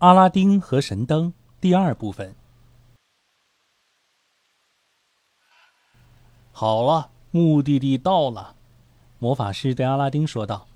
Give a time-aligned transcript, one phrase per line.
[0.00, 1.30] 阿拉丁和神灯
[1.60, 2.34] 第二部分。
[6.52, 8.54] 好了，目的地到了。
[9.18, 10.66] 魔法师对阿拉丁说道：“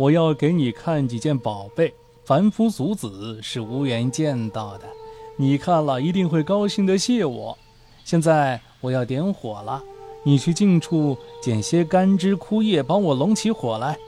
[0.00, 1.92] 我要给你看几件宝贝，
[2.24, 4.88] 凡夫俗子是无缘见到的。
[5.36, 7.58] 你看了一定会高兴的谢我。
[8.02, 9.82] 现在我要点火了，
[10.22, 13.98] 你去近处捡些干枝枯叶，帮我拢起火来。”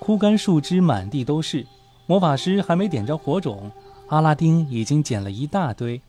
[0.00, 1.66] 枯干树枝满地都是，
[2.08, 3.68] 魔法师还没点着火种，
[4.06, 6.00] 阿拉丁已经捡了一大堆。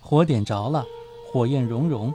[0.00, 0.86] 火点着了，
[1.26, 2.14] 火焰融融。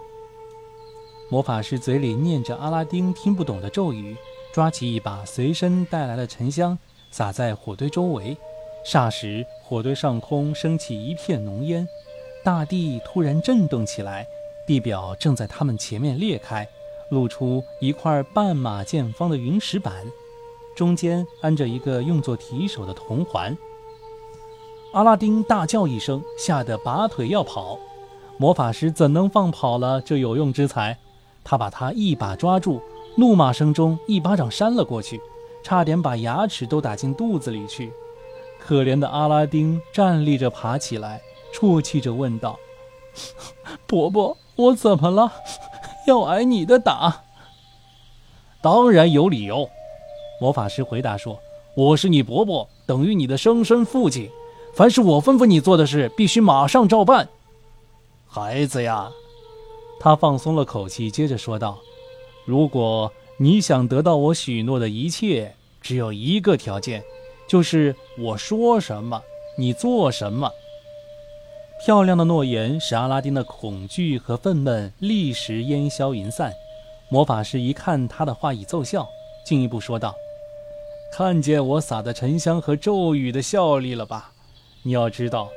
[1.30, 4.16] 魔法师嘴里念着阿拉丁听不懂的咒语，
[4.54, 6.78] 抓起一把随身带来的沉香，
[7.12, 8.38] 撒在火堆周围。
[8.86, 11.86] 霎时，火堆上空升起一片浓烟，
[12.44, 14.26] 大地突然震动起来，
[14.66, 16.66] 地表正在他们前面裂开，
[17.10, 20.06] 露出一块半马见方的云石板。
[20.76, 23.58] 中间安着一个用作提手的铜环。
[24.94, 27.80] 阿拉丁大叫一声，吓得拔腿要跑。
[28.38, 30.98] 魔法师怎能放跑了这有用之才？
[31.44, 32.82] 他把他一把抓住，
[33.16, 35.22] 怒骂声中一巴掌扇了过去，
[35.64, 37.94] 差点把牙齿都打进肚子里去。
[38.60, 41.22] 可怜的阿拉丁站立着爬起来，
[41.54, 42.60] 啜泣着问道
[43.88, 45.32] ：“伯伯，我怎么了？
[46.08, 47.24] 要挨你的打？”
[48.62, 49.70] 当然有理由。
[50.40, 51.40] 魔法师回答说
[51.76, 54.30] ：“我是你伯伯，等于你的生身父亲。
[54.74, 57.28] 凡是我吩咐你做的事，必须马上照办。”
[58.28, 59.10] 孩子呀，
[60.00, 61.78] 他放松了口气，接着说道
[62.46, 67.02] ：“如果你想得到我许诺的一切，只有一个条件，
[67.48, 69.22] 就是我说什么，
[69.58, 70.52] 你做什么。”
[71.86, 76.54] 漂亮的诺言使阿拉丁的恐惧和愤懑立时烟消云散。
[77.10, 79.08] 魔法师一看他的话已奏效，
[79.46, 80.16] 进一步说道。
[81.12, 84.34] 看见我撒的沉香和咒语的效力了吧？
[84.84, 85.50] 你要知道，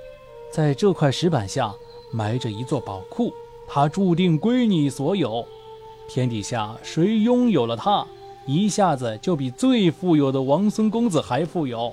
[0.52, 1.74] 在这块石板下
[2.12, 3.32] 埋着一座宝库，
[3.66, 5.44] 它注定归你所有。
[6.08, 8.06] 天底下谁拥有了它，
[8.46, 11.92] 一下子就比最富有的王孙公子还富有。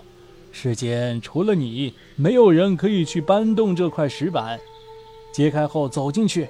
[0.51, 4.59] 世间除了你，没有人可以去搬动这块石板。
[5.33, 6.47] 揭开后走进去，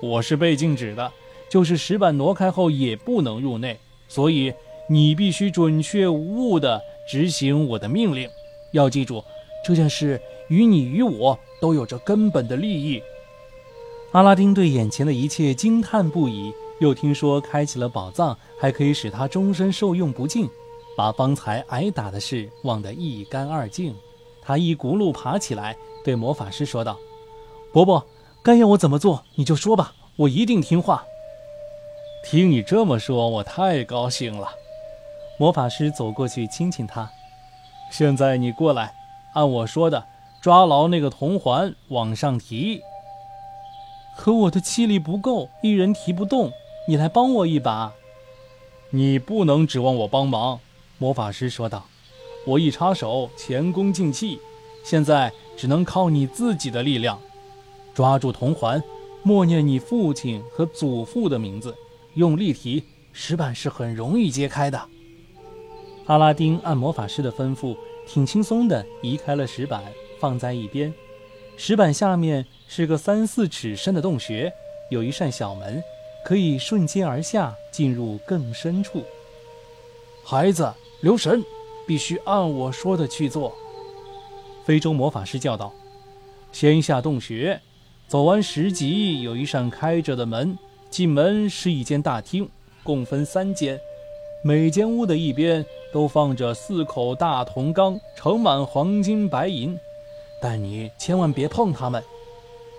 [0.00, 1.12] 我是被禁止的，
[1.50, 3.78] 就是石板挪开后也不能入内。
[4.08, 4.50] 所以。
[4.86, 8.28] 你必须准确无误地执行我的命令，
[8.72, 9.24] 要记住，
[9.64, 13.02] 这件事与你与我都有着根本的利益。
[14.12, 20.48] 阿拉丁对眼前的一切惊叹不已，又听说开启了宝藏还可以使他终身受用不尽，
[20.96, 23.94] 把方才挨打的事忘得一干二净。
[24.42, 25.74] 他一骨碌爬起来，
[26.04, 26.98] 对魔法师说道
[27.72, 28.04] ：“伯伯，
[28.42, 31.04] 该要我怎么做，你就说吧，我一定听话。”
[32.22, 34.48] 听你这么说，我太高兴了。
[35.38, 37.10] 魔法师走过去亲亲他。
[37.90, 38.94] 现在你过来，
[39.34, 40.04] 按我说的，
[40.40, 42.80] 抓牢那个铜环往上提。
[44.16, 46.52] 可我的气力不够，一人提不动，
[46.86, 47.92] 你来帮我一把。
[48.90, 50.60] 你不能指望我帮忙，
[50.98, 51.84] 魔法师说道。
[52.46, 54.38] 我一插手，前功尽弃，
[54.84, 57.18] 现在只能靠你自己的力量。
[57.92, 58.82] 抓住铜环，
[59.22, 61.74] 默念你父亲和祖父的名字，
[62.14, 64.80] 用力提，石板是很容易揭开的。
[66.06, 67.74] 阿拉丁按魔法师的吩咐，
[68.06, 69.82] 挺轻松地移开了石板，
[70.20, 70.92] 放在一边。
[71.56, 74.52] 石板下面是个三四尺深的洞穴，
[74.90, 75.82] 有一扇小门，
[76.22, 79.02] 可以瞬间而下，进入更深处。
[80.22, 80.70] 孩子，
[81.00, 81.42] 留神，
[81.86, 83.54] 必须按我说的去做。
[84.64, 85.72] 非洲魔法师叫道
[86.52, 87.58] ：“先下洞穴，
[88.08, 90.58] 走完十级，有一扇开着的门，
[90.90, 92.46] 进门是一间大厅，
[92.82, 93.80] 共分三间。”
[94.46, 99.78] 每间屋的一边都放着四口大铜缸，盛满黄金白银，
[100.42, 102.02] 但你千万别碰它们。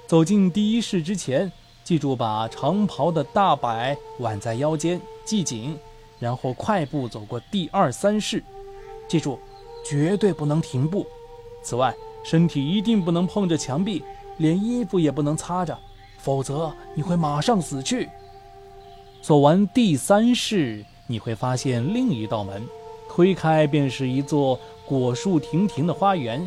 [0.05, 1.49] 走进第一室之前，
[1.81, 5.79] 记住把长袍的大摆挽在腰间，系紧，
[6.19, 8.43] 然后快步走过第二三室。
[9.07, 9.39] 记住，
[9.85, 11.07] 绝对不能停步。
[11.63, 14.03] 此外，身体一定不能碰着墙壁，
[14.39, 15.79] 连衣服也不能擦着，
[16.17, 18.09] 否则你会马上死去。
[19.21, 20.83] 走完第三室。
[21.07, 22.67] 你会发现另一道门，
[23.15, 26.45] 推开便是一座果树亭亭的花园。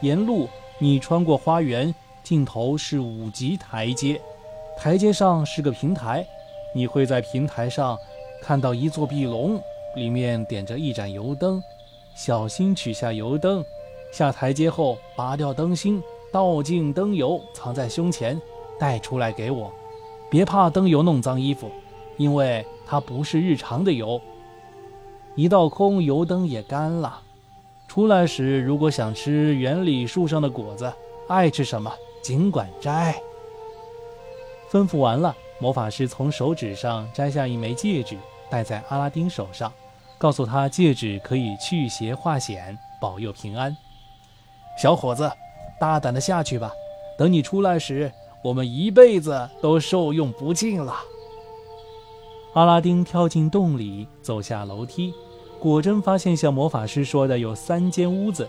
[0.00, 4.18] 沿路你穿过花园，尽头是五级台阶，
[4.78, 6.26] 台阶上是个平台。
[6.74, 7.98] 你会在平台上
[8.42, 9.60] 看到一座壁笼，
[9.96, 11.62] 里面点着一盏油灯。
[12.14, 13.62] 小心取下油灯，
[14.10, 16.02] 下台阶后拔掉灯芯，
[16.32, 18.40] 倒进灯油，藏在胸前，
[18.80, 19.70] 带出来给我。
[20.30, 21.70] 别怕灯油弄脏衣服，
[22.16, 22.64] 因为。
[22.90, 24.18] 它不是日常的油，
[25.38, 27.20] 一倒空，油灯也干了。
[27.86, 30.92] 出来时如果想吃园里树上的果子，
[31.28, 33.14] 爱吃什么尽管摘。
[34.68, 38.18] 吩咐完了，魔法师从手指上摘下一枚戒指，
[38.50, 39.72] 戴在阿拉丁手上，
[40.18, 43.76] 告诉他戒指可以去邪化险，保佑平安。
[44.76, 45.30] 小伙子，
[45.78, 46.72] 大胆的下去吧，
[47.16, 48.10] 等你出来时，
[48.42, 50.96] 我们一辈子都受用不尽了。
[52.54, 55.14] 阿拉丁跳进洞里，走下楼梯。
[55.58, 58.48] 果真发现像魔法师说的有三间屋子，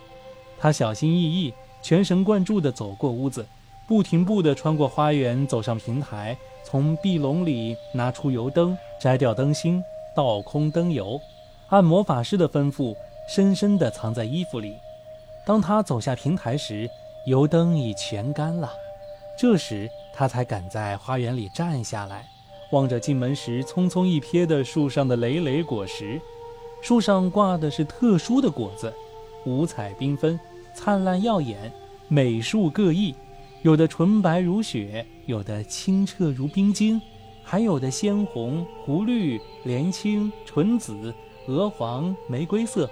[0.59, 3.45] 他小心翼翼、全神贯注地走过屋子，
[3.87, 9.83] 不停步地穿过花园，走上平台，从壁笼里拿出油灯，摘掉灯芯，
[10.15, 11.19] 倒空灯油，
[11.69, 12.95] 按魔法师的吩咐，
[13.27, 14.75] 深深地藏在衣服里。
[15.45, 16.87] 当他走下平台时，
[17.25, 18.71] 油灯已全干了。
[19.37, 22.27] 这时他才敢在花园里站下来，
[22.71, 26.21] 望着进门时匆匆一瞥的树上的累累果实。
[26.81, 28.93] 树上挂的是特殊的果子，
[29.45, 30.39] 五彩缤纷，
[30.73, 31.71] 灿烂耀眼，
[32.07, 33.13] 美术各异。
[33.61, 36.99] 有的纯白如雪，有的清澈如冰晶，
[37.43, 41.13] 还有的鲜红、湖绿、莲青、纯紫、
[41.47, 42.89] 鹅黄、玫瑰色。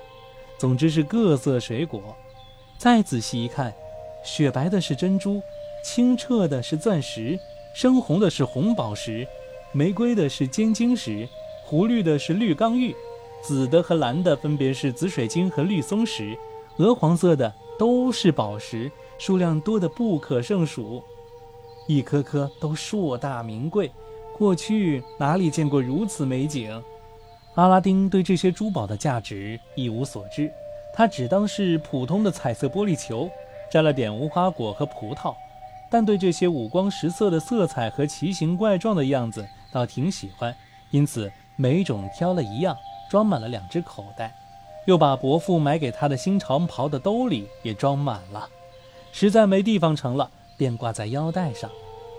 [0.58, 2.16] 总之是各色水果。
[2.78, 3.74] 再仔细一看，
[4.24, 5.42] 雪白的是珍珠，
[5.86, 7.40] 清澈的是钻石，
[7.74, 9.26] 深红的是红宝石，
[9.72, 11.30] 玫瑰的是尖晶石，
[11.64, 12.94] 湖绿的是绿刚玉。
[13.42, 16.38] 紫的和蓝的分别是紫水晶和绿松石，
[16.78, 21.02] 鹅黄色的都是宝石，数量多得不可胜数，
[21.88, 23.92] 一颗颗都硕大名贵。
[24.38, 26.84] 过去哪里见过如此美景？
[27.56, 30.52] 阿拉丁对这些珠宝的价值一无所知，
[30.94, 33.30] 他只当是普通的彩色玻璃球，
[33.72, 35.34] 摘了点无花果和葡萄，
[35.90, 40.56] 但对这些五光十色的色彩和奇形怪状的样子倒挺喜欢，
[40.92, 42.78] 因此每种挑了一样。
[43.10, 44.36] 装满了两只口袋，
[44.86, 48.48] 又把伯父买给他的新长袍的兜里也装满了，
[49.12, 51.70] 实在没地方成了，便挂在腰带上，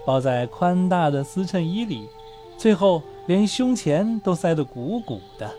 [0.06, 2.08] 包在宽大的丝衬衣里，
[2.56, 5.50] 最后连胸前都塞得鼓鼓的。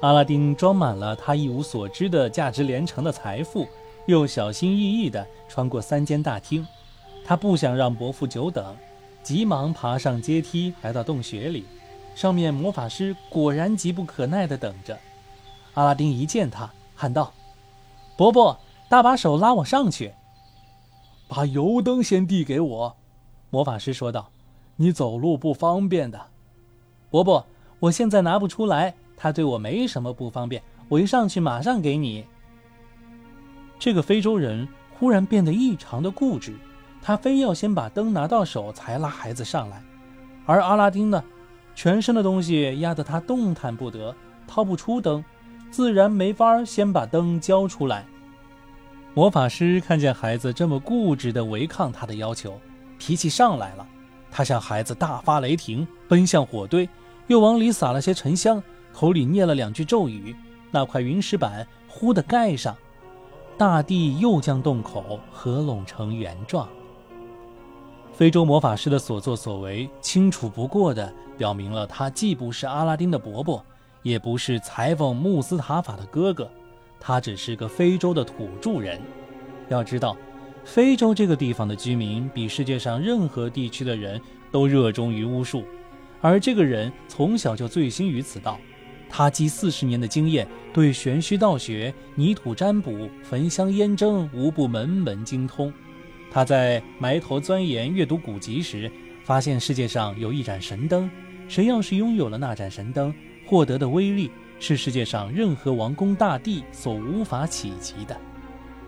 [0.00, 3.66] 阿拉丁装满了他一无所知的价值连城的财富，
[4.06, 6.66] 又小心翼翼地穿过三间大厅，
[7.24, 8.76] 他不想让伯父久等，
[9.22, 11.64] 急忙爬上阶梯，来到洞穴里。
[12.14, 14.98] 上面魔法师果然急不可耐地等着。
[15.74, 17.32] 阿拉丁一见他，喊道
[18.16, 18.58] ：“伯伯，
[18.88, 20.12] 搭把手拉我上去。”
[21.26, 22.96] 把油灯先递给我，
[23.50, 24.30] 魔法师说道
[24.76, 26.20] ：“你走路不方便的。”
[27.10, 27.44] 伯伯，
[27.80, 30.62] 我现在拿不出来，他对我没什么不方便。
[30.88, 32.24] 我一上去马上给你。
[33.78, 34.68] 这个非洲人
[34.98, 36.54] 忽然变得异常的固执，
[37.02, 39.82] 他非要先把灯拿到手才拉孩子上来，
[40.46, 41.24] 而阿拉丁呢？
[41.74, 44.14] 全身的东西压得他动弹不得，
[44.46, 45.24] 掏不出灯，
[45.70, 48.04] 自然没法先把灯交出来。
[49.12, 52.60] 魔法师看见孩子这么固执地违抗他的要求，
[52.98, 53.86] 脾气上来了。
[54.30, 56.88] 他向孩子大发雷霆，奔向火堆，
[57.28, 58.60] 又往里撒了些沉香，
[58.92, 60.34] 口里念了两句咒语，
[60.72, 62.76] 那块云石板忽地盖上，
[63.56, 66.68] 大地又将洞口合拢成圆状。
[68.14, 73.64] 非洲魔法师的所作所为，清楚不过的表明了他既不是阿拉丁的伯伯，
[74.04, 76.48] 也不是裁缝穆斯塔法的哥哥，
[77.00, 79.00] 他只是个非洲的土著人。
[79.68, 80.16] 要知道，
[80.64, 84.20] 非洲这个地方的居民比世界上任何地区的人
[84.52, 85.64] 都热衷于巫术，
[86.20, 88.60] 而这个人从小就醉心于此道，
[89.10, 95.72] 他积四十年的经验，对玄虚道学、泥土占卜、焚香烟蒸无不门门精通。
[96.34, 98.90] 他在埋头钻研阅读古籍时，
[99.22, 101.08] 发现世界上有一盏神灯，
[101.46, 103.14] 谁要是拥有了那盏神灯，
[103.46, 108.16] 获得的威力是世界上任何王公大帝所无法企及的。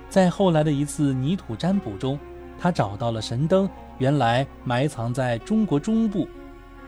[0.08, 2.18] 在后来的一次泥土占卜中，
[2.58, 6.26] 他找到了神灯，原来埋藏在中国中部，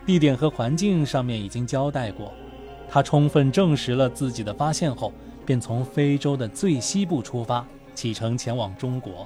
[0.05, 2.33] 地点和环境上面已经交代过。
[2.89, 5.13] 他充分证实了自己的发现后，
[5.45, 9.25] 便从非洲的最西部出发，启程前往中国。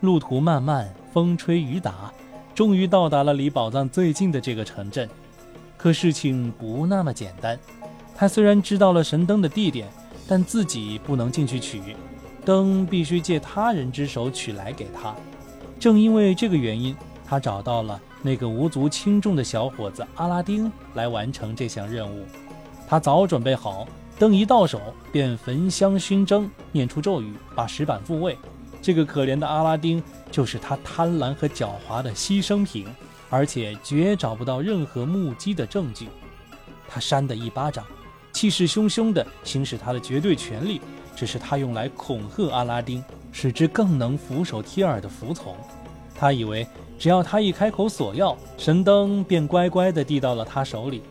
[0.00, 2.12] 路途漫漫，风吹雨打，
[2.54, 5.08] 终于到达了离宝藏最近的这个城镇。
[5.76, 7.58] 可事情不那么简单。
[8.14, 9.88] 他虽然知道了神灯的地点，
[10.28, 11.80] 但自己不能进去取，
[12.44, 15.14] 灯必须借他人之手取来给他。
[15.78, 16.94] 正因为这个原因，
[17.26, 22.24] 他找到了那个无足轻重的小伙子阿拉丁来完成这项任务。
[22.86, 23.86] 他早准备好，
[24.18, 28.36] 灯一到手便焚香熏蒸，念出咒语，把石板复位。
[28.80, 32.86] 这个可怜的阿拉丁就是他贪婪和狡猾的牺牲品，
[33.28, 36.08] 而且绝找不到任何目击的证据。
[36.88, 37.84] 他扇的一巴掌，
[38.32, 40.80] 气势汹汹地行使他的绝对权力，
[41.16, 43.02] 只是他用来恐吓阿拉丁，
[43.32, 45.56] 使之更能俯首帖耳的服从。
[46.14, 46.66] 他以为
[46.98, 51.02] 只要他一开口索要，神灯便乖乖地递到了他手里。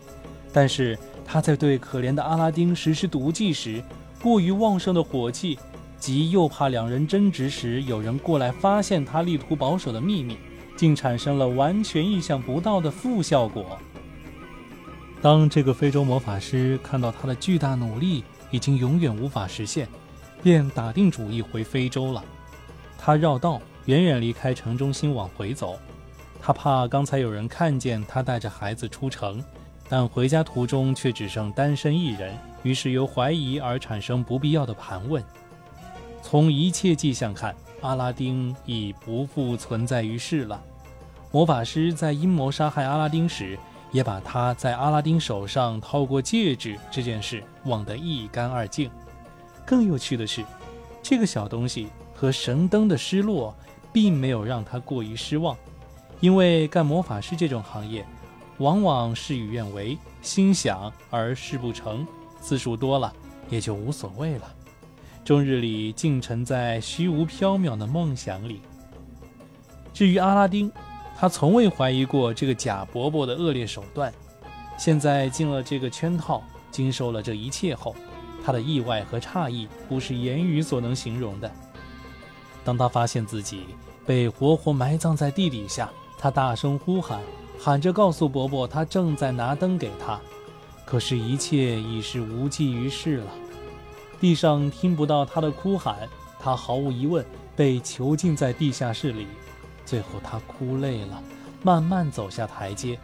[0.53, 3.84] 但是他在对可怜的阿拉丁实施毒计时，
[4.22, 5.60] 过于旺盛的火气，
[6.06, 10.38] 及又怕两人争执时有人过来发现他力图保守的秘密，
[10.78, 13.80] 竟产生了完全意想不到的负效果。
[15.20, 19.88] 当这个非洲魔法师看到他的巨大努力已经永远无法实现，
[20.44, 22.24] 便打定主意回非洲了。
[23.00, 25.80] 他绕道远远离开城中心往回走，
[26.40, 29.44] 他怕刚才有人看见他带着孩子出城，
[29.90, 35.24] 但回家途中却只剩单身一人，于是由怀疑而产生不必要的盘问。
[36.27, 40.60] 从一切迹象看，阿拉丁已不复存在于世了。
[41.32, 43.55] 魔法师在阴谋杀害阿拉丁时。
[43.91, 48.91] 也把他在阿拉丁手上掏过戒指这件事忘得一干二净。
[49.65, 50.44] 更有趣的是，
[51.01, 53.55] 这个小东西和神灯的失落，
[53.94, 55.55] 并没有让他过于失望，
[56.20, 58.05] 因为干魔法师这种行业，
[58.58, 62.05] 往往事与愿违，心想而事不成，
[62.41, 63.13] 次数多了
[63.50, 64.53] 也就无所谓了。
[65.25, 68.62] 终日里尽沉在虚无缥缈的梦想里。
[69.94, 70.72] 至于阿拉丁。
[71.17, 74.13] 他从未怀疑过这个假伯伯的恶劣手段，
[74.77, 77.96] 现在进了这个圈套，经受了这一切后，
[78.44, 81.50] 他的意外和诧异不是言语所能形容的。
[82.65, 83.62] 当他发现自己
[84.05, 87.22] 被活活埋葬在地底下，他大声呼喊，
[87.58, 90.20] 喊着告诉伯伯他正在拿灯给他，
[90.84, 93.32] 可是，一切已是无济于事了。
[94.25, 97.24] 地上听不到他的哭喊，他毫无疑问
[97.55, 99.27] 被囚禁在地下室里。
[99.86, 101.22] 最后，他哭累了，
[101.62, 102.98] 慢慢走下台阶，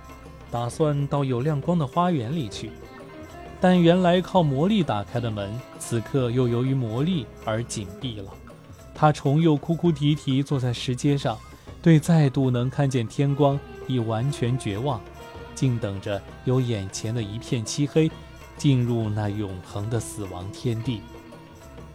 [0.49, 2.71] 打算到有亮光的花园里去。
[3.59, 8.31] 但原来靠魔力打开的门，此刻又由于魔力而紧闭了。
[8.95, 11.37] 他重又哭哭啼啼坐在石阶上，
[11.83, 14.99] 对再度能看见天光已完全绝望，
[15.53, 18.09] 静等着由眼前的一片漆黑，
[18.57, 20.99] 进入那永恒的死亡天地。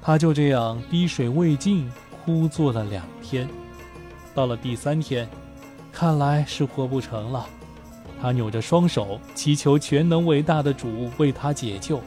[0.06, 1.90] 他就这样滴水未进，
[2.24, 3.48] 枯坐了两天。
[4.36, 5.28] 到了第三天，
[5.90, 7.44] 看来是活不成了。
[8.22, 12.00] 他扭着双手，祈求全能伟大的主为他解救。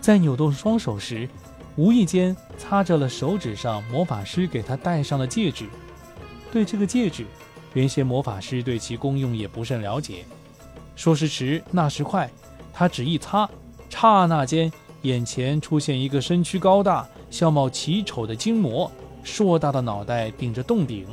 [0.00, 1.28] 在扭动双手时，
[1.74, 5.66] 无意间擦着了手指上魔法师给他戴上的戒指。
[6.52, 7.26] 对这个戒指，
[7.74, 10.24] 原先魔法师对其功用也不甚了解。
[10.94, 12.30] 说时迟，那时快，
[12.72, 13.50] 他只一擦，
[13.90, 18.90] 刹那间，眼前出现一个身躯高大、相貌奇丑的精魔，
[19.22, 21.06] 硕大的脑袋顶着洞顶。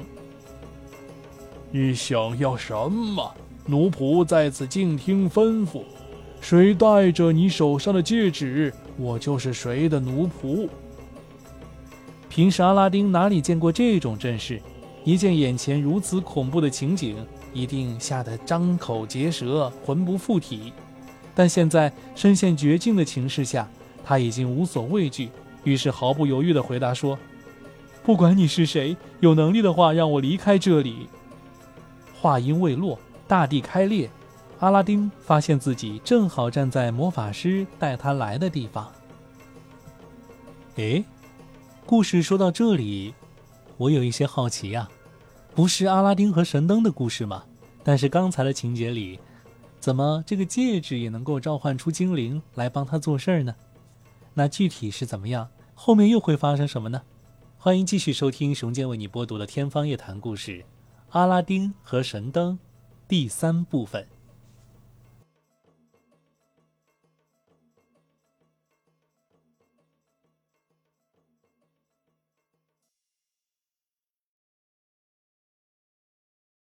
[1.72, 3.32] 你想要什么？
[3.68, 5.82] 奴仆在此静听吩咐。
[6.40, 10.70] 谁戴着你手上的戒指，我就是谁的奴仆。
[12.30, 14.62] 平时阿拉丁哪里见过这种阵势？
[15.04, 17.18] 一见眼前如此恐怖的情景，
[17.54, 20.72] 一定吓得张口结舌，魂不附体。
[21.36, 23.68] 但现在身陷绝境的情势下，
[24.04, 25.30] 他已经无所畏惧，
[25.66, 27.20] 于是毫不犹豫地回答说
[28.04, 31.10] ：“不管你是谁，有能力的话，让我离开这里。”
[32.20, 34.10] 话音未落，大地开裂，
[34.60, 38.92] 阿拉丁发现自己正好站在魔法师带他来的地方。
[40.78, 41.04] 诶，
[41.86, 43.14] 故事说到这里，
[43.78, 44.88] 我有一些好奇呀，
[45.54, 47.44] 不是阿拉丁和神灯的故事吗？
[47.84, 49.20] 但是刚才的情节里，
[49.86, 53.54] 怎么这个戒指也能够召唤出精灵来帮他做事儿呢？
[54.34, 55.48] 那具体是怎么样？
[55.76, 57.04] 后面又会发生什么呢？
[57.60, 60.66] 欢迎继续收听熊健为你播读的《天方夜谭》故事。
[61.10, 62.58] 阿拉丁和神灯，
[63.08, 64.08] 第三部分。